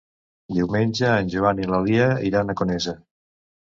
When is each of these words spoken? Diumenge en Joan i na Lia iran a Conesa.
Diumenge 0.55 1.11
en 1.17 1.29
Joan 1.35 1.61
i 1.65 1.69
na 1.73 1.81
Lia 1.85 2.07
iran 2.31 2.51
a 2.51 2.57
Conesa. 2.63 2.97